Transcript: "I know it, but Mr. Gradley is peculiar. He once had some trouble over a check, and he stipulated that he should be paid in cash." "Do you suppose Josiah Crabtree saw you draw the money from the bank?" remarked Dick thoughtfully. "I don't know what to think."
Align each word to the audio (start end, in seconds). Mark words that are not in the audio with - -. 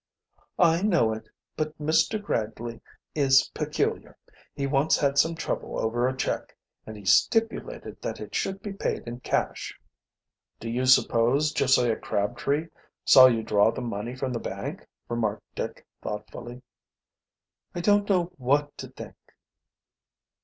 "I 0.57 0.81
know 0.81 1.13
it, 1.13 1.29
but 1.55 1.77
Mr. 1.77 2.19
Gradley 2.19 2.81
is 3.13 3.51
peculiar. 3.53 4.17
He 4.55 4.65
once 4.65 4.97
had 4.97 5.19
some 5.19 5.35
trouble 5.35 5.79
over 5.79 6.07
a 6.07 6.17
check, 6.17 6.57
and 6.87 6.97
he 6.97 7.05
stipulated 7.05 8.01
that 8.01 8.17
he 8.17 8.25
should 8.31 8.63
be 8.63 8.73
paid 8.73 9.07
in 9.07 9.19
cash." 9.19 9.79
"Do 10.59 10.71
you 10.71 10.87
suppose 10.87 11.51
Josiah 11.51 11.97
Crabtree 11.99 12.69
saw 13.05 13.27
you 13.27 13.43
draw 13.43 13.69
the 13.69 13.81
money 13.81 14.15
from 14.15 14.33
the 14.33 14.39
bank?" 14.39 14.87
remarked 15.07 15.43
Dick 15.53 15.85
thoughtfully. 16.01 16.63
"I 17.75 17.81
don't 17.81 18.09
know 18.09 18.31
what 18.39 18.75
to 18.79 18.87
think." 18.87 19.13